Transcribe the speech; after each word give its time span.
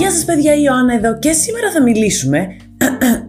Γεια 0.00 0.10
σας, 0.10 0.24
παιδιά, 0.24 0.54
η 0.54 0.60
Ιωάννα 0.64 0.94
εδώ 0.94 1.18
και 1.18 1.32
σήμερα 1.32 1.70
θα 1.70 1.82
μιλήσουμε 1.82 2.56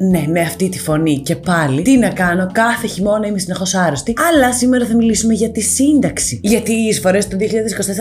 ναι, 0.09 0.23
με 0.27 0.39
αυτή 0.39 0.69
τη 0.69 0.79
φωνή 0.79 1.17
και 1.19 1.35
πάλι. 1.35 1.81
Τι 1.81 1.97
να 1.97 2.09
κάνω, 2.09 2.49
κάθε 2.51 2.87
χειμώνα 2.87 3.27
είμαι 3.27 3.39
συνεχώς 3.39 3.75
άρρωστη. 3.75 4.13
Αλλά 4.33 4.53
σήμερα 4.53 4.85
θα 4.85 4.95
μιλήσουμε 4.95 5.33
για 5.33 5.49
τη 5.49 5.61
σύνταξη. 5.61 6.39
Γιατί 6.43 6.73
οι 6.73 6.87
εισφορές 6.87 7.27
το 7.27 7.37
2024 7.39 7.43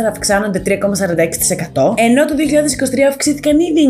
αυξάνονται 0.08 0.62
3,46%, 0.66 1.94
ενώ 1.96 2.24
το 2.24 2.34
2023 2.34 3.00
αυξήθηκαν 3.08 3.58
ήδη 3.58 3.88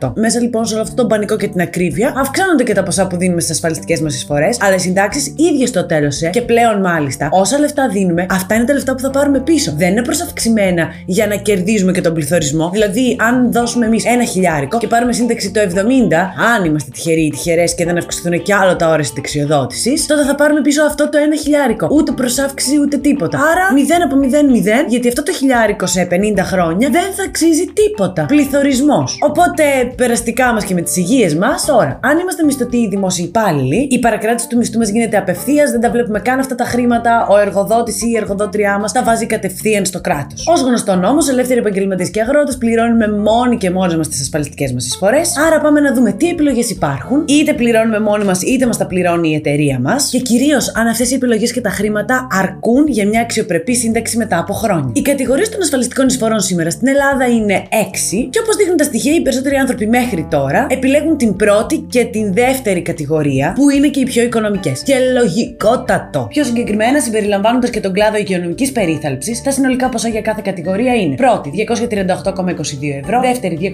9,6%. 0.00 0.12
Μέσα 0.16 0.40
λοιπόν 0.40 0.64
σε 0.66 0.74
όλο 0.74 0.82
αυτό 0.82 0.94
το 0.94 1.06
πανικό 1.06 1.36
και 1.36 1.48
την 1.48 1.60
ακρίβεια, 1.60 2.12
αυξάνονται 2.16 2.62
και 2.62 2.74
τα 2.74 2.82
ποσά 2.82 3.06
που 3.06 3.16
δίνουμε 3.16 3.40
στις 3.40 3.52
ασφαλιστικές 3.52 4.00
μας 4.00 4.14
εισφορές, 4.14 4.56
αλλά 4.60 4.74
οι 4.74 4.78
συντάξεις 4.78 5.34
ίδιες 5.36 5.68
στο 5.68 5.86
τέλος, 5.86 6.22
ε, 6.22 6.28
και 6.28 6.42
πλέον 6.42 6.80
μάλιστα, 6.80 7.28
όσα 7.32 7.58
λεφτά 7.58 7.88
δίνουμε, 7.88 8.26
αυτά 8.30 8.54
είναι 8.54 8.64
τα 8.64 8.72
λεφτά 8.72 8.94
που 8.94 9.00
θα 9.00 9.10
πάρουμε 9.10 9.40
πίσω. 9.40 9.74
Δεν 9.76 9.90
είναι 9.90 10.02
προσαυξημένα 10.02 10.88
για 11.06 11.26
να 11.26 11.36
κερδίζουμε 11.36 11.92
και 11.92 12.00
τον 12.00 12.14
πληθωρισμό. 12.14 12.70
Δηλαδή, 12.70 13.16
αν 13.20 13.52
δώσουμε 13.52 13.86
εμείς 13.86 14.04
ένα 14.04 14.24
χιλιάρικο 14.24 14.78
και 14.78 14.86
πάρουμε 14.86 15.12
σύνταξη 15.12 15.50
το 15.50 15.60
70, 15.60 16.34
αν 16.56 16.64
είμαστε 16.64 16.90
τυχεροί 16.90 17.11
ή 17.20 17.30
τυχερές 17.30 17.74
και 17.74 17.84
δεν 17.84 17.98
αυξηθούν 17.98 18.42
κι 18.42 18.52
άλλο 18.52 18.76
τα 18.76 18.88
ώρε 18.88 19.02
συνταξιοδότηση, 19.02 20.06
τότε 20.06 20.24
θα 20.24 20.34
πάρουμε 20.34 20.60
πίσω 20.60 20.82
αυτό 20.82 21.08
το 21.08 21.18
ένα 21.18 21.36
χιλιάρικο. 21.36 21.88
Ούτε 21.90 22.12
προσάυξη 22.12 22.78
ούτε 22.80 22.96
τίποτα. 22.96 23.38
Άρα 23.38 23.64
0 23.74 23.76
από 24.04 24.16
0 24.16 24.24
0, 24.24 24.88
γιατί 24.88 25.08
αυτό 25.08 25.22
το 25.22 25.32
χιλιάρικο 25.32 25.86
σε 25.86 26.08
50 26.10 26.38
χρόνια 26.42 26.88
δεν 26.90 27.12
θα 27.16 27.22
αξίζει 27.22 27.64
τίποτα. 27.64 28.24
Πληθωρισμός. 28.24 29.18
Οπότε 29.20 29.62
περαστικά 29.96 30.52
μας 30.52 30.64
και 30.64 30.74
με 30.74 30.80
τις 30.80 30.96
υγείες 30.96 31.34
μας, 31.34 31.64
τώρα, 31.64 31.98
αν 32.02 32.18
είμαστε 32.18 32.44
μισθωτοί 32.44 32.76
ή 32.76 32.88
δημόσιοι 32.88 33.24
υπάλληλοι, 33.28 33.88
η 33.90 33.98
παρακράτηση 33.98 34.48
του 34.48 34.56
μισθού 34.56 34.78
μας 34.78 34.88
γίνεται 34.88 35.16
απευθείας, 35.16 35.70
δεν 35.70 35.80
τα 35.80 35.90
βλέπουμε 35.90 36.20
καν 36.20 36.38
αυτά 36.38 36.54
τα 36.54 36.64
χρήματα, 36.64 37.26
ο 37.30 37.38
εργοδότης 37.38 38.02
ή 38.02 38.06
η 38.12 38.16
εργοδότριά 38.16 38.78
μας 38.78 38.92
τα 38.92 39.02
βάζει 39.02 39.26
κατευθείαν 39.26 39.84
στο 39.84 40.00
κράτος. 40.00 40.46
Ω 40.46 40.64
γνωστό 40.66 40.92
όμω, 40.92 41.18
ελεύθεροι 41.30 41.58
επαγγελματίες 41.58 42.10
και 42.10 42.20
αγρότες 42.20 42.56
πληρώνουμε 42.56 43.08
μόνοι 43.08 43.56
και 43.56 43.70
μόνοι 43.70 43.96
μας 43.96 44.08
τις 44.08 44.20
ασφαλιστικές 44.20 44.72
μας 44.72 44.86
εισφορές. 44.86 45.32
Άρα 45.46 45.60
πάμε 45.60 45.80
να 45.80 45.94
δούμε 45.94 46.12
τι 46.12 46.28
επιλογές 46.28 46.70
υπάρχουν, 46.70 47.01
είτε 47.26 47.52
πληρώνουμε 47.52 48.00
μόνοι 48.00 48.24
μας, 48.24 48.42
είτε 48.42 48.66
μας 48.66 48.76
τα 48.76 48.86
πληρώνει 48.86 49.30
η 49.30 49.34
εταιρεία 49.34 49.78
μας. 49.80 50.08
Και 50.10 50.18
κυρίως 50.18 50.72
αν 50.74 50.86
αυτές 50.86 51.10
οι 51.10 51.14
επιλογές 51.14 51.52
και 51.52 51.60
τα 51.60 51.70
χρήματα 51.70 52.26
αρκούν 52.30 52.86
για 52.88 53.06
μια 53.06 53.20
αξιοπρεπή 53.20 53.74
σύνταξη 53.74 54.16
μετά 54.16 54.38
από 54.38 54.52
χρόνια. 54.52 54.90
Οι 54.92 55.02
κατηγορίες 55.02 55.48
των 55.48 55.60
ασφαλιστικών 55.62 56.06
εισφορών 56.06 56.40
σήμερα 56.40 56.70
στην 56.70 56.88
Ελλάδα 56.88 57.26
είναι 57.26 57.62
6, 57.70 58.28
και 58.30 58.38
όπως 58.38 58.56
δείχνουν 58.56 58.76
τα 58.76 58.84
στοιχεία, 58.84 59.14
οι 59.14 59.20
περισσότεροι 59.20 59.56
άνθρωποι 59.56 59.86
μέχρι 59.86 60.26
τώρα 60.30 60.66
επιλέγουν 60.70 61.16
την 61.16 61.36
πρώτη 61.36 61.78
και 61.78 62.04
την 62.04 62.32
δεύτερη 62.32 62.82
κατηγορία, 62.82 63.52
που 63.52 63.70
είναι 63.70 63.88
και 63.88 64.00
οι 64.00 64.04
πιο 64.04 64.22
οικονομικές. 64.22 64.82
Και 64.82 64.94
λογικότατο. 65.12 66.26
Πιο 66.28 66.44
συγκεκριμένα, 66.44 67.00
συμπεριλαμβάνοντας 67.00 67.70
και 67.70 67.80
τον 67.80 67.92
κλάδο 67.92 68.16
υγειονομικής 68.16 68.72
περίθαλψης, 68.72 69.42
τα 69.42 69.50
συνολικά 69.50 69.88
ποσά 69.88 70.08
για 70.08 70.20
κάθε 70.20 70.40
κατηγορία 70.44 70.94
είναι 70.94 71.14
πρώτη 71.14 71.50
238,22 71.50 73.00
ευρώ, 73.02 73.20
δεύτερη 73.20 73.58
285,87 73.60 73.66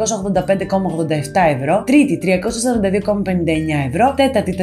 ευρώ, 1.58 1.82
τρίτη 1.86 2.18
342,59 2.22 3.17
ευρώ, 3.86 4.14
τέταρτη 4.16 4.56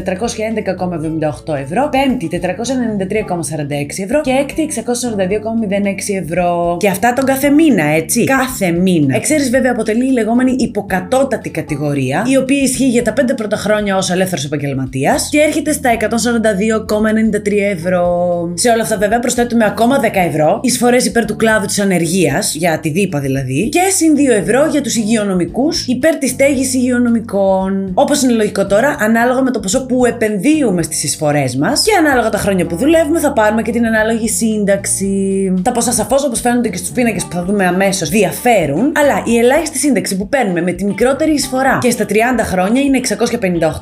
411,78 1.45 1.55
ευρώ, 1.55 1.89
πέμπτη 1.89 2.39
493,46 2.41 4.03
ευρώ 4.03 4.21
και 4.21 4.31
έκτη 4.31 4.67
642,06 4.75 6.15
ευρώ. 6.23 6.77
Και 6.79 6.87
αυτά 6.89 7.13
τον 7.13 7.25
κάθε 7.25 7.49
μήνα, 7.49 7.83
έτσι. 7.83 8.23
Κάθε 8.23 8.71
μήνα. 8.71 9.15
Εξαίρεση 9.15 9.49
βέβαια 9.49 9.71
αποτελεί 9.71 10.05
η 10.05 10.11
λεγόμενη 10.11 10.55
υποκατώτατη 10.57 11.49
κατηγορία, 11.49 12.23
η 12.31 12.37
οποία 12.37 12.61
ισχύει 12.61 12.89
για 12.89 13.03
τα 13.03 13.13
5 13.13 13.35
πρώτα 13.35 13.55
χρόνια 13.57 13.97
ως 13.97 14.09
ελεύθερος 14.09 14.45
επαγγελματίας 14.45 15.29
και 15.31 15.39
έρχεται 15.39 15.71
στα 15.71 15.89
142,93 15.91 17.61
ευρώ. 17.71 18.05
Σε 18.53 18.69
όλα 18.69 18.81
αυτά 18.81 18.97
βέβαια 18.97 19.19
προσθέτουμε 19.19 19.65
ακόμα 19.65 19.99
10 19.99 20.05
ευρώ 20.27 20.59
εισφορές 20.63 21.05
υπέρ 21.05 21.25
του 21.25 21.35
κλάδου 21.35 21.65
της 21.65 21.79
ανεργίας, 21.79 22.55
για 22.55 22.79
τη 22.79 22.89
δίπα 22.89 23.19
δηλαδή, 23.19 23.69
και 23.69 23.79
συν 23.95 24.15
2 24.15 24.31
ευρώ 24.31 24.67
για 24.71 24.81
τους 24.81 24.95
υγειονομικούς 24.95 25.87
υπέρ 25.87 26.15
της 26.15 26.29
στέγης 26.29 26.73
υγειονομικών. 26.73 27.91
Όπως 27.93 28.21
είναι 28.21 28.33
λογικό 28.45 28.65
τώρα, 28.65 28.95
ανάλογα 28.99 29.41
με 29.41 29.51
το 29.51 29.59
ποσό 29.59 29.85
που 29.85 30.05
επενδύουμε 30.05 30.81
στις 30.81 31.03
εισφορές 31.03 31.55
μας 31.55 31.81
και 31.81 31.91
ανάλογα 31.99 32.29
τα 32.29 32.37
χρόνια 32.37 32.65
που 32.65 32.75
δουλεύουμε, 32.75 33.19
θα 33.19 33.33
πάρουμε 33.33 33.61
και 33.61 33.71
την 33.71 33.85
ανάλογη 33.85 34.29
σύνταξη. 34.29 35.53
Τα 35.61 35.71
ποσά 35.71 35.91
σαφώς, 35.91 36.23
όπως 36.23 36.39
φαίνονται 36.39 36.69
και 36.69 36.77
στους 36.77 36.89
πίνακες 36.89 37.23
που 37.23 37.35
θα 37.35 37.43
δούμε 37.43 37.65
αμέσως, 37.65 38.09
διαφέρουν, 38.09 38.91
αλλά 39.01 39.23
η 39.25 39.37
ελάχιστη 39.37 39.77
σύνταξη 39.77 40.17
που 40.17 40.29
παίρνουμε 40.29 40.61
με 40.61 40.71
τη 40.71 40.85
μικρότερη 40.85 41.31
εισφορά 41.33 41.77
και 41.81 41.89
στα 41.89 42.05
30 42.09 42.13
χρόνια 42.43 42.81
είναι 42.81 42.99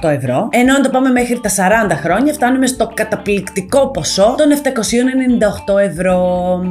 658 0.02 0.10
ευρώ, 0.10 0.48
ενώ 0.52 0.74
αν 0.76 0.82
το 0.82 0.90
πάμε 0.90 1.10
μέχρι 1.10 1.40
τα 1.40 1.50
40 1.50 1.92
χρόνια 2.04 2.34
φτάνουμε 2.34 2.68
στο 2.68 2.92
καταπληκτικό 2.94 3.92
ποσό 3.92 4.36
των 4.38 4.48
798 5.76 5.80
ευρώ. 5.90 6.20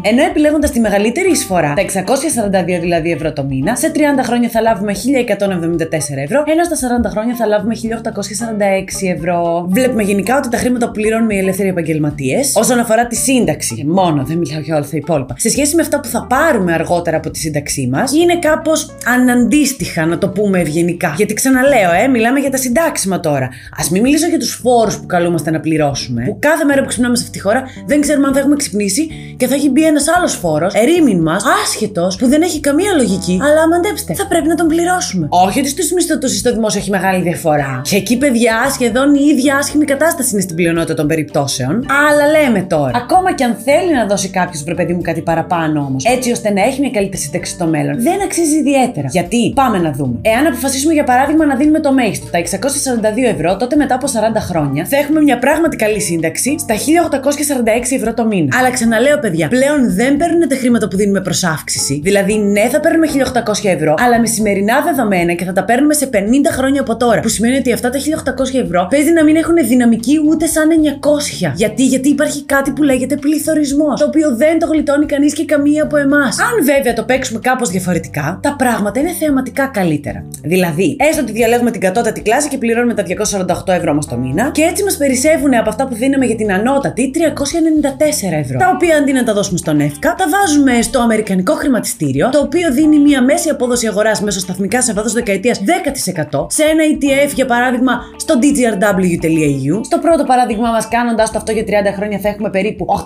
Ενώ 0.03 0.23
επιλέγοντας 0.23 0.71
τη 0.71 0.81
μεγαλύτερη 0.81 1.31
εισφορά, 1.31 1.75
τα 1.75 1.83
642 1.83 2.81
δηλαδή 2.81 3.11
ευρώ 3.11 3.33
το 3.33 3.45
μήνα, 3.45 3.77
σε 3.77 3.93
30 3.95 3.99
χρόνια 4.23 4.49
θα 4.49 4.61
λάβουμε 4.61 4.93
1174 4.93 4.97
ευρώ, 6.17 6.45
ενώ 6.47 6.65
στα 6.65 6.77
40 7.07 7.11
χρόνια 7.11 7.35
θα 7.35 7.47
λάβουμε 7.47 7.72
1846 7.73 9.15
ευρώ. 9.17 9.67
Βλέπουμε 9.69 10.03
γενικά 10.03 10.37
ότι 10.37 10.49
τα 10.49 10.57
χρήματα 10.57 10.87
που 10.87 10.93
πληρώνουμε 10.93 11.35
οι 11.35 11.39
ελεύθεροι 11.39 11.69
επαγγελματίες, 11.69 12.53
όσον 12.57 12.79
αφορά 12.79 13.07
τη 13.07 13.17
σύνταξη, 13.17 13.85
μόνο, 13.89 14.25
δεν 14.25 14.39
μιλάω 14.39 14.61
για 14.61 14.77
όλα 14.77 14.85
τα 14.91 14.97
υπόλοιπα, 14.97 15.35
σε 15.39 15.51
σχέση 15.51 15.75
με 15.75 15.83
αυτά 15.83 16.01
που 16.01 16.09
θα 16.09 16.27
πάρουμε 16.27 16.73
αργότερα 16.73 17.17
από 17.17 17.31
τη 17.31 17.39
σύνταξή 17.39 17.89
μας, 17.93 18.13
είναι 18.13 18.39
κάπως 18.39 18.97
αναντίστοιχα, 19.07 20.07
να 20.07 20.19
το 20.19 20.29
πούμε 20.29 20.61
ευγενικά. 20.61 21.15
Γιατί 21.17 21.35
ξαναλέω, 21.35 21.93
ε, 22.05 22.09
μιλάμε 22.09 22.41
για 22.41 22.51
τα 22.51 22.57
συντάξιμα 22.57 23.21
τώρα. 23.21 23.47
Α 23.47 23.85
μην 23.91 24.03
μιλήσω 24.03 24.29
για 24.29 24.39
τους 24.39 24.61
φόρους 24.63 24.99
που 24.99 25.07
καλούμαστε 25.07 25.51
να 25.51 25.61
πληρώσουμε, 25.61 26.25
που 26.25 26.37
κάθε 26.41 26.65
μέρα 26.65 26.81
που 26.81 26.89
ξυπνάμε 26.89 27.17
σε 27.17 27.23
αυτή 27.23 27.39
τη 27.39 27.43
χώρα 27.43 27.63
δεν 27.87 28.01
ξέρουμε 28.01 28.27
αν 28.27 28.33
θα 28.33 28.39
έχουμε 28.39 28.57
ξυπνήσει 28.57 29.09
και 29.37 29.47
θα 29.47 29.55
έχει 29.55 29.71
μπει 29.71 29.85
ένας 29.85 30.05
άλλος 30.17 30.35
φόρος, 30.35 30.75
ερήμην 30.75 31.23
μας, 31.23 31.45
άσχετος, 31.63 32.17
που 32.17 32.27
δεν 32.29 32.43
έχει 32.43 32.61
καμία 32.61 32.93
λογική, 32.97 33.39
αλλά 33.43 33.69
μαντέψτε, 33.69 34.15
θα 34.15 34.27
πρέπει 34.27 34.49
να 34.49 34.55
τον 34.55 34.67
πληρώσουμε. 34.67 35.27
Όχι 35.31 35.59
ότι 35.59 35.69
στου 35.69 35.95
μισθωτού 35.95 36.27
ή 36.27 36.37
στο 36.37 36.53
δημόσιο 36.53 36.81
έχει 36.81 36.91
μεγάλη 36.91 37.23
διαφορά. 37.23 37.62
Και 37.83 37.97
εκεί, 37.97 38.19
παιδιά, 38.19 38.55
σχεδόν 38.73 39.15
η 39.15 39.25
ίδια 39.31 39.57
άσχημη 39.57 39.85
κατάσταση 39.85 40.31
είναι 40.33 40.41
στην 40.41 40.57
πλειονότητα 40.57 40.95
των 40.95 41.07
περιπτώσεων. 41.07 41.87
Αλλά 42.11 42.41
λέμε 42.41 42.61
τώρα, 42.63 42.93
ακόμα 42.95 43.35
και 43.35 43.45
αν 43.45 43.57
θέλει 43.65 43.95
να 43.95 44.07
δώσει 44.07 44.29
κάποιος 44.29 44.63
βρε 44.63 44.75
παιδί 44.75 44.93
μου 44.93 45.01
κάτι 45.01 45.21
παραπάνω 45.21 45.81
όμως, 45.81 46.05
έτσι 46.05 46.31
ώστε 46.31 46.53
να 46.53 46.63
έχει 46.63 46.81
μια 46.81 46.91
καλύτερη 46.91 47.23
σύνταξη 47.23 47.53
στο 47.53 47.67
μέλλον, 47.67 48.03
δεν 48.03 48.23
αξίζει 48.25 48.57
ιδιαίτερα. 48.57 49.09
Γιατί, 49.11 49.53
πάμε 49.55 49.79
να 49.79 49.93
δούμε. 49.93 50.19
Εάν 50.23 50.47
αποφασίσουμε 50.47 50.93
για 50.93 51.05
παράδειγμα 51.05 51.47
να 51.47 51.57
δίνουμε 51.57 51.81
το 51.81 51.93
μέγιστο, 51.93 52.27
τα 52.31 52.39
642 52.39 52.49
ευρώ, 53.35 53.57
τότε 53.57 53.77
μετά 53.77 53.95
από 53.95 54.07
40 54.07 54.11
χρόνια 54.39 54.85
θα 54.85 54.97
έχουμε 54.97 55.21
μια 55.23 55.39
πράγματι 55.39 55.77
καλή 55.77 56.01
σύνταξη 56.01 56.59
στα 56.59 56.75
1846 56.75 56.81
ευρώ 57.91 58.15
το 58.15 58.27
μήνα. 58.27 58.57
Αλλά 58.59 58.71
ξαναλέω, 58.71 59.19
παιδιά, 59.19 59.49
πλέον 59.49 59.95
δεν 59.95 60.17
παίρνουν 60.17 60.49
τα 60.49 60.57
χρήματα 60.57 60.89
που 60.89 60.97
δίνουμε 60.97 61.21
προς 61.21 61.45
αύξηση. 61.45 62.01
Δηλαδή, 62.05 62.35
ναι, 62.39 62.69
θα 62.69 62.81
παίρνουμε 62.81 63.07
1800 63.07 63.69
ευρώ, 63.69 63.95
αλλά 63.99 64.21
με 64.21 64.27
σημερινά 64.27 64.81
δεδομένα 64.81 65.33
και 65.33 65.45
θα 65.45 65.53
τα 65.53 65.65
παίρνουμε 65.65 65.95
σε 65.95 66.09
50 66.13 66.17
χρόνια 66.51 66.81
από 66.81 66.97
τώρα. 66.97 67.21
Που 67.21 67.29
σημαίνει 67.29 67.52
ότι 67.57 67.73
αυτά 67.73 67.91
τα 67.91 67.99
1800 67.99 68.63
ευρώ 68.65 68.87
παίζει 68.91 69.13
να 69.13 69.25
μην 69.25 69.37
έχουν 69.37 69.55
δυναμική 69.69 70.17
ούτε 70.29 70.47
σαν 70.47 70.69
900. 71.45 71.53
Γιατί, 71.55 71.85
γιατί 71.87 72.09
υπάρχει 72.09 72.45
κάτι 72.45 72.71
που 72.71 72.83
λέγεται 72.83 73.17
πληθωρισμός, 73.17 74.01
το 74.01 74.07
οποίο 74.07 74.37
δεν 74.37 74.59
το 74.59 74.67
γλιτώνει 74.67 75.07
κανείς 75.07 75.33
και 75.35 75.45
καμία 75.45 75.83
από 75.83 75.97
εμάς. 75.97 76.39
Αν 76.39 76.65
βέβαια 76.65 76.93
το 76.93 77.03
παίξουμε 77.03 77.41
κάπως 77.43 77.69
διαφορετικά, 77.71 78.39
τα 78.43 78.55
πράγματα 78.59 79.01
είναι 79.01 79.13
θεαματικά 79.19 79.67
καλύτερα. 79.67 80.25
Δηλαδή, 80.43 80.97
έστω 80.99 81.23
ότι 81.23 81.33
διαλέγουμε 81.33 81.71
την 81.71 81.81
κατώτατη 81.81 82.21
κλάση 82.23 82.49
και 82.49 82.59
πληρώνουμε 82.59 82.95
τα 82.95 83.03
248 83.03 83.73
ευρώ 83.73 83.95
μας 83.95 84.07
το 84.07 84.17
μήνα, 84.17 84.51
και 84.51 84.63
έτσι 84.63 84.85
μας 84.85 84.97
περισσεύουν 84.97 85.55
από 85.55 85.69
αυτά 85.69 85.87
που 85.87 85.95
δίναμε 85.95 86.25
για 86.27 86.37
την 86.37 86.53
ανώτατη 86.53 87.11
394 87.15 88.33
ευρώ. 88.33 88.59
Τα 88.59 88.71
οποία 88.75 88.97
αντί 88.97 89.13
να 89.13 89.25
τα 89.25 89.33
δώσουμε 89.33 89.59
στον 89.59 89.81
ΕΦΚΑ, 89.81 90.15
τα 90.15 90.25
βάζουμε 90.29 90.83
στο 90.83 91.01
Αμερικανικό 91.01 91.55
χρηματιστήριο, 91.55 92.29
το 92.29 92.39
οποίο 92.39 92.73
δίνει 92.73 92.99
μια 92.99 93.23
μέση 93.23 93.49
απόδοση 93.49 93.87
αγοράς 93.87 94.21
μέσω 94.21 94.41
σταθμικά 94.41 94.83
σε 94.83 94.93
βάθος 94.93 95.13
δεκαετίας 95.13 95.61
10% 96.33 96.47
σε 96.49 96.63
ένα 96.63 96.83
ETF 96.93 97.33
για 97.43 97.51
παράδειγμα 97.55 97.93
στο 98.17 98.35
dgrw.eu. 98.43 99.75
Στο 99.89 99.99
πρώτο 99.99 100.25
παράδειγμα 100.25 100.71
μας, 100.71 100.89
κάνοντας 100.89 101.31
το 101.31 101.39
αυτό 101.39 101.53
για 101.53 101.65
30 101.67 101.71
χρόνια, 101.97 102.19
θα 102.19 102.29
έχουμε 102.29 102.51
περίπου 102.51 102.87
890.631,57 102.89 102.97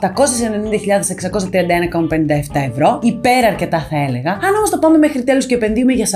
ευρώ. 2.71 2.99
Υπέρ 3.03 3.45
αρκετά 3.45 3.87
θα 3.91 3.97
έλεγα. 4.09 4.31
Αν 4.31 4.55
όμως 4.59 4.71
το 4.71 4.79
πάμε 4.79 4.99
μέχρι 4.99 5.25
τέλους 5.25 5.47
και 5.47 5.55
επενδύουμε 5.55 5.93
για 5.93 6.07
40 6.07 6.11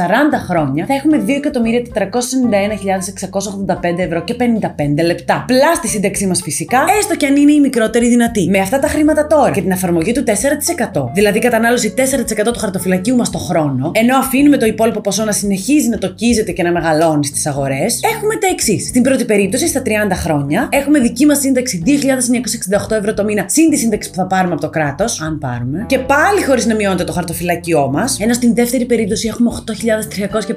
χρόνια, 0.48 0.86
θα 0.86 0.94
έχουμε 0.94 1.24
2.491.685 1.26 3.98
ευρώ 4.06 4.20
και 4.20 4.34
55 4.38 4.42
λεπτά. 5.04 5.44
Πλά 5.46 5.74
στη 5.74 5.88
σύνταξή 5.88 6.26
μας 6.26 6.40
φυσικά, 6.42 6.84
έστω 6.98 7.16
και 7.16 7.26
αν 7.26 7.36
είναι 7.36 7.52
η 7.52 7.60
μικρότερη 7.60 8.08
δυνατή. 8.08 8.48
Με 8.50 8.58
αυτά 8.58 8.78
τα 8.78 8.88
χρήματα 8.88 9.26
τώρα 9.26 9.50
και 9.50 9.60
την 9.60 9.70
εφαρμογή 9.70 10.12
του 10.12 10.22
4%, 10.26 10.30
δηλαδή 11.14 11.38
κατανάλωση 11.38 11.94
4% 11.96 12.00
του 12.52 12.58
χαρτοφυλακίου 12.58 13.16
μας 13.16 13.30
το 13.30 13.38
χρόνο, 13.38 13.90
ενώ 13.94 14.16
αφήνουμε 14.16 14.56
το 14.56 14.66
υπόλοιπο 14.66 15.00
ποσό 15.00 15.24
να 15.24 15.32
συνεχίζει 15.32 15.88
να 15.88 15.98
το 15.98 16.08
κίζεται 16.08 16.52
και 16.52 16.62
να 16.62 16.72
μεγαλώνει 16.72 17.26
στις 17.26 17.46
αγορές, 17.46 18.00
έχουμε 18.16 18.36
τα 18.36 18.46
εξής. 18.46 18.86
Στην 18.88 19.02
πρώτη 19.02 19.24
περίπτωση, 19.24 19.66
στα 19.68 19.82
30 19.82 19.88
χρόνια, 20.12 20.68
έχουμε 20.72 20.98
δική 20.98 21.26
μας 21.26 21.38
σύνταξη 21.38 21.82
2.968 21.86 22.96
ευρώ 22.96 23.14
το 23.14 23.24
μήνα, 23.24 23.44
συν 23.48 23.70
τη 23.70 23.76
σύνταξη 23.76 24.10
που 24.10 24.14
θα 24.14 24.26
πάρουμε 24.26 24.52
από 24.52 24.60
το 24.60 24.70
κράτος, 24.70 25.20
αν 25.20 25.38
πάρουμε, 25.38 25.84
και 25.86 25.98
πάλι 25.98 26.42
χωρίς 26.46 26.66
να 26.66 26.74
μειώνεται 26.74 27.04
το 27.04 27.12
χαρτοφυλάκιό 27.12 27.88
μας. 27.90 28.18
Ενώ 28.20 28.32
στην 28.32 28.54
δεύτερη 28.54 28.84
περίπτωση 28.84 29.28
έχουμε 29.28 29.50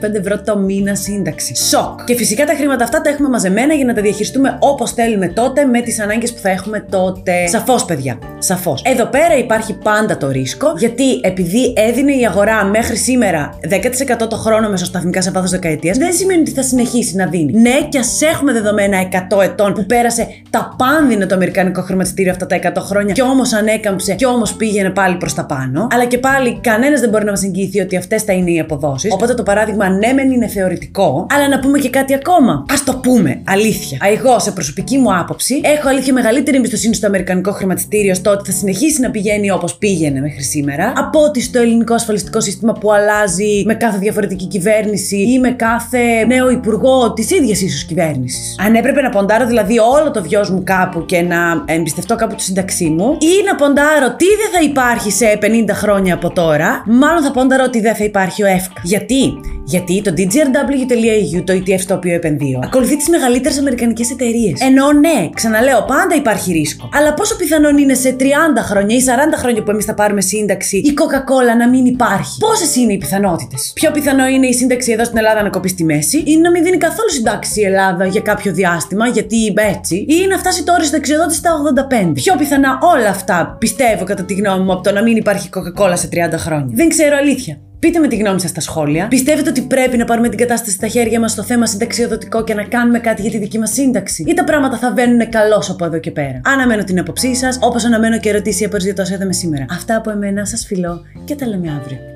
8.305 0.04 0.14
ευρώ 0.14 0.42
το 0.42 0.58
μήνα 0.58 0.96
σύνταξη. 0.96 1.56
Σοκ. 1.56 2.04
Και 2.04 2.16
φυσικά 2.16 2.46
τα 2.46 2.54
χρήματα 2.54 2.84
αυτά 2.84 3.02
τα 3.02 3.10
έχουμε 3.10 3.30
μαζεμένα 3.30 3.74
για 3.74 3.86
να 3.86 3.94
τα 3.94 4.02
διαχειριστούμε 4.02 4.58
όπως 4.60 4.92
θέλουμε 4.92 5.28
τότε 5.28 5.66
με 5.66 5.82
τις 5.82 6.00
ανάγκες 6.00 6.34
που 6.34 6.40
θα 6.40 6.50
έχουμε 6.50 6.86
τότε. 6.90 7.48
Σαφώς, 7.48 7.86
παιδιά. 7.86 8.18
Σαφώς. 8.44 8.81
Εδώ 8.86 9.06
πέρα 9.06 9.38
υπάρχει 9.38 9.74
πάντα 9.74 10.18
το 10.18 10.30
ρίσκο, 10.30 10.74
γιατί 10.78 11.19
επειδή 11.22 11.74
έδινε 11.75 12.13
η 12.13 12.25
αγορά 12.25 12.66
μέχρι 12.66 12.95
σήμερα 12.95 13.60
10% 13.69 14.28
το 14.30 14.36
χρόνο 14.36 14.69
μεσοσταθμικά 14.69 15.22
σε 15.22 15.31
βάθος 15.31 15.50
δεκαετίας, 15.50 15.98
δεν 15.98 16.13
σημαίνει 16.13 16.40
ότι 16.40 16.51
θα 16.51 16.63
συνεχίσει 16.63 17.16
να 17.16 17.28
δίνει. 17.28 17.54
Ναι, 17.60 17.88
και 17.90 17.98
ας 17.98 18.22
έχουμε 18.22 18.51
δεδομένα 18.51 19.10
100 19.31 19.42
ετών 19.42 19.74
που 19.74 19.86
πέρασε 19.86 20.28
τα 20.54 20.76
πάνδυνα 20.78 21.26
το 21.26 21.36
Αμερικανικό 21.36 21.82
χρηματιστήριο 21.82 22.32
αυτά 22.32 22.46
τα 22.46 22.60
100 22.60 22.72
χρόνια 22.78 23.14
και 23.14 23.22
όμως 23.22 23.54
ανέκαμψε 23.54 24.14
και 24.14 24.26
όμως 24.26 24.54
πήγαινε 24.54 24.90
πάλι 24.90 25.16
προς 25.16 25.34
τα 25.34 25.46
πάνω. 25.46 25.88
Αλλά 25.92 26.06
και 26.06 26.18
πάλι 26.18 26.60
κανένας 26.62 27.00
δεν 27.00 27.10
μπορεί 27.10 27.26
να 27.26 27.32
μας 27.32 27.44
εγγυηθεί 27.44 27.80
ότι 27.80 27.98
αυτές 27.98 28.24
θα 28.24 28.34
είναι 28.34 28.52
οι 28.52 28.60
αποδόσεις. 28.60 29.12
Οπότε 29.14 29.34
το 29.34 29.44
παράδειγμα 29.44 29.90
ναι, 29.90 30.14
μεν 30.14 30.32
είναι 30.32 30.48
θεωρητικό, 30.48 31.28
αλλά 31.34 31.48
να 31.48 31.60
πούμε 31.60 31.80
και 31.80 31.90
κάτι 31.90 32.14
ακόμα. 32.14 32.54
Α 32.54 32.76
το 32.86 32.94
πούμε, 32.96 33.42
αλήθεια. 33.44 33.98
Εγώ, 34.12 34.40
σε 34.40 34.52
προσωπική 34.52 34.98
μου 34.98 35.18
άποψη, 35.18 35.62
έχω 35.64 35.90
αλήθεια 35.90 36.14
μεγαλύτερη 36.14 36.58
εμπιστοσύνη 36.58 36.96
στο 36.96 37.08
Αμερικανικό 37.08 37.52
χρηματιστήριο 37.52 38.14
στο 38.14 38.32
ότι 38.32 38.52
θα 38.52 38.58
συνεχίσει 38.58 39.02
να 39.02 39.12
πηγαίνει 39.12 39.52
όπως 39.52 39.76
πήγαινε 39.76 40.20
μέχρι 40.20 40.44
σήμερα, 40.44 40.94
από 40.96 41.20
ότι 41.24 41.42
στο 41.42 41.60
ελληνικό 41.60 41.94
ασφαλιστικό 41.94 42.42
σύστημα 42.42 42.74
που 42.74 42.94
αλλάζει 42.94 43.64
με 43.66 43.74
κάθε 43.74 43.98
διαφορετική 43.98 44.48
κυβέρνηση 44.48 45.18
ή 45.18 45.40
με 45.40 45.52
κάθε 45.52 46.26
νέο 46.26 46.50
υπουργό 46.50 47.14
της 47.14 47.32
ίδιας 47.32 47.62
ίσως 47.62 47.84
κυβέρνησης. 47.84 48.56
Αν 48.66 48.76
έπρεπε 48.76 49.02
να 49.02 49.10
ποντάρω 49.10 49.46
δηλαδή 49.46 49.80
όλο 49.80 50.12
το 50.12 50.22
βιό 50.22 50.43
μου 50.50 50.63
κάπου 50.63 51.06
και 51.06 51.22
να 51.22 51.63
εμπιστευτώ 51.66 52.16
κάπου 52.16 52.36
τη 52.36 52.44
σύνταξή 52.44 52.86
μου, 52.86 53.18
ή 53.19 53.44
να 53.45 53.56
ποντάρω 53.56 54.16
τι 54.16 54.25
δεν 54.25 54.50
θα 54.54 54.62
υπάρχει 54.62 55.12
σε 55.12 55.40
50 55.42 55.69
χρόνια 55.74 56.13
από 56.13 56.30
τώρα, 56.34 56.84
μάλλον 56.88 57.24
θα 57.24 57.31
ποντάρω 57.31 57.63
ότι 57.63 57.80
δεν 57.80 57.95
θα 57.95 58.04
υπάρχει 58.04 58.44
ο 58.44 58.48
ΕΦΚΑ. 58.48 58.81
Γιατί; 58.84 59.34
Γιατί 59.63 60.01
το 60.01 60.13
DGRW.eu, 60.18 61.44
το 61.44 61.54
ETF 61.54 61.80
στο 61.80 61.95
οποίο 61.95 62.13
επενδύω, 62.13 62.60
ακολουθεί 62.63 62.98
τις 62.98 63.10
μεγαλύτερες 63.10 63.57
αμερικανικές 63.57 64.12
εταιρείες. 64.12 64.62
Ενώ 64.62 64.92
ναι, 64.92 65.30
ξαναλέω, 65.34 65.84
πάντα 65.88 66.16
υπάρχει 66.16 66.51
ρίσκο. 66.51 66.90
Αλλά 66.94 67.13
πόσο 67.13 67.36
πιθανόν 67.36 67.78
είναι 67.78 67.94
σε 67.94 68.16
30 68.19 68.24
χρόνια 68.60 68.95
ή 68.95 69.00
40 69.06 69.38
χρόνια 69.38 69.63
που 69.63 69.72
εμείς 69.72 69.86
θα 69.86 69.94
πάρουμε 69.94 70.22
σύνταξη 70.22 70.78
η 70.78 70.94
Coca-Cola 71.00 71.57
να 71.57 71.69
μην 71.69 71.86
υπάρχει; 71.86 72.38
Πόσες 72.40 72.75
είναι 72.75 72.94
οι 72.94 72.98
πιθανότητες; 72.98 73.72
Πιο 73.75 73.92
πιθανό 73.92 74.28
είναι 74.28 74.48
η 74.48 74.54
σύνταξη 74.54 74.92
εδώ 74.92 75.04
στην 75.04 75.18
Ελλάδα 75.18 75.44
να 75.44 75.50
κοπείς 75.50 75.72
στη 75.72 75.84
μέση 75.84 76.24
ή 76.25 76.38
να 76.38 76.51
μην 76.51 76.63
δίνει 76.63 76.78
καθόλου 76.78 77.10
συντάξει 77.10 77.60
η 77.62 77.63
Ελλάδα 77.63 78.06
για 78.06 78.22
κάποιο 78.22 78.54
διάστημα, 78.54 79.07
γιατί 79.07 79.54
έτσι, 79.75 79.95
ή 79.95 80.28
να 80.33 80.39
φτάσει 80.39 80.63
τώρα 80.63 80.83
στο 80.83 80.95
εξοδότηση 80.95 81.38
στα 81.38 81.51
85. 81.91 82.12
Πιο 82.13 82.35
πιθανά 82.35 82.80
όλα 82.81 83.09
αυτά 83.09 83.56
πιστεύω 83.59 84.03
κατά 84.03 84.24
τη 84.24 84.33
γνώμη 84.33 84.63
μου 84.63 84.71
από 84.71 84.83
το 84.83 84.91
να 84.91 85.01
μην 85.03 85.18
υπάρχει 85.18 85.50
Coca-Cola 85.53 85.94
σε 85.95 86.09
30 86.12 86.33
χρόνια. 86.38 86.69
Δεν 86.69 86.89
ξέρω 86.89 87.15
αλήθεια. 87.18 87.57
Πείτε 87.80 88.00
με 88.00 88.07
τη 88.07 88.15
γνώμη 88.15 88.39
σας 88.39 88.50
στα 88.50 88.62
σχόλια. 88.62 89.07
Πιστεύετε 89.07 89.50
ότι 89.50 89.62
πρέπει 89.62 89.97
να 89.97 90.06
πάρουμε 90.06 90.30
την 90.30 90.38
κατάσταση 90.38 90.71
στα 90.71 90.88
χέρια 90.88 91.19
μας 91.19 91.31
στο 91.31 91.44
θέμα 91.44 91.65
συνταξιοδοτικό 91.65 92.44
και 92.44 92.53
να 92.53 92.63
κάνουμε 92.63 93.00
κάτι 93.00 93.21
για 93.21 93.31
τη 93.31 93.38
δική 93.38 93.59
μας 93.59 93.71
σύνταξη, 93.71 94.24
ή 94.27 94.33
τα 94.33 94.44
πράγματα 94.44 94.77
θα 94.77 94.94
βαίνουν 94.94 95.30
καλώς 95.30 95.69
από 95.69 95.85
εδώ 95.85 96.00
και 96.00 96.12
πέρα; 96.12 96.41
Αναμένω 96.45 96.83
την 96.83 97.00
άποψή 97.00 97.35
σας, 97.35 97.57
όπως 97.62 97.85
αναμένω 97.85 98.19
και 98.19 98.30
ερωτήσεις 98.30 98.62
ή 98.62 98.65
απορίε 98.65 98.94
για 98.94 99.03
το 99.03 99.13
είδαμε 99.13 99.33
σήμερα. 99.33 99.65
Αυτά 99.69 99.95
από 99.95 100.09
εμένα, 100.12 100.45
σας 100.45 100.65
φιλώ 100.65 101.01
και 101.25 101.35
τα 101.35 101.47
λέμε 101.47 101.80
αύριο. 101.81 102.12